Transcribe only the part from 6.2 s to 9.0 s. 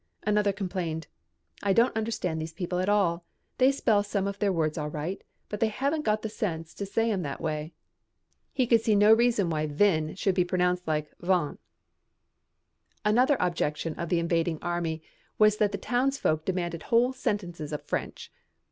the sense to say 'em that way." He could see